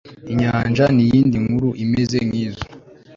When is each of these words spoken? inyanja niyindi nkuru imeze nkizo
inyanja 0.31 0.85
niyindi 0.95 1.35
nkuru 1.43 1.69
imeze 1.83 2.17
nkizo 2.27 2.65